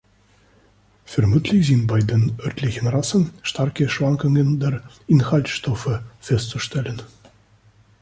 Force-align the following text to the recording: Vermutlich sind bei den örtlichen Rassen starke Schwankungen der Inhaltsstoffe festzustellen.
Vermutlich 1.05 1.67
sind 1.67 1.85
bei 1.85 1.99
den 1.99 2.35
örtlichen 2.43 2.87
Rassen 2.87 3.35
starke 3.43 3.87
Schwankungen 3.87 4.59
der 4.59 4.81
Inhaltsstoffe 5.05 5.99
festzustellen. 6.19 7.03